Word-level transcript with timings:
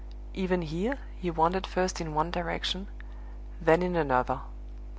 Even 0.33 0.63
here, 0.63 0.97
he 1.19 1.29
wandered 1.29 1.67
first 1.67 2.01
in 2.01 2.15
one 2.15 2.31
direction, 2.31 2.87
then 3.61 3.83
in 3.83 3.95
another. 3.95 4.39